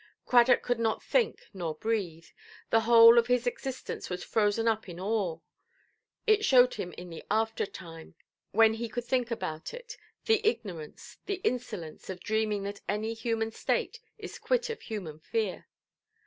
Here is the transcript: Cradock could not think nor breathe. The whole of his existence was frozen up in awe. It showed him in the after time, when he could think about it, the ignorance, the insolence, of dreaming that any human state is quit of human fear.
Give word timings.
Cradock 0.25 0.63
could 0.63 0.79
not 0.79 1.03
think 1.03 1.45
nor 1.53 1.75
breathe. 1.75 2.25
The 2.71 2.79
whole 2.79 3.19
of 3.19 3.27
his 3.27 3.45
existence 3.45 4.09
was 4.09 4.23
frozen 4.23 4.67
up 4.67 4.89
in 4.89 4.99
awe. 4.99 5.41
It 6.25 6.43
showed 6.43 6.73
him 6.73 6.91
in 6.93 7.11
the 7.11 7.23
after 7.29 7.67
time, 7.67 8.15
when 8.49 8.73
he 8.73 8.89
could 8.89 9.05
think 9.05 9.29
about 9.29 9.75
it, 9.75 9.97
the 10.25 10.41
ignorance, 10.43 11.19
the 11.27 11.39
insolence, 11.43 12.09
of 12.09 12.19
dreaming 12.19 12.63
that 12.63 12.81
any 12.89 13.13
human 13.13 13.51
state 13.51 13.99
is 14.17 14.39
quit 14.39 14.71
of 14.71 14.81
human 14.81 15.19
fear. 15.19 15.67